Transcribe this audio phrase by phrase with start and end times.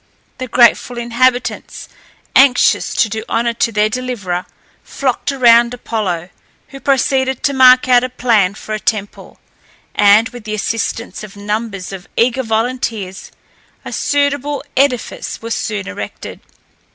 [0.39, 1.87] The grateful inhabitants,
[2.35, 4.47] anxious to do honour to their deliverer,
[4.83, 6.29] flocked round Apollo,
[6.69, 9.39] who proceeded to mark out a plan for a temple,
[9.93, 13.31] and, with the assistance of numbers of eager volunteers,
[13.85, 16.39] a suitable edifice was soon erected.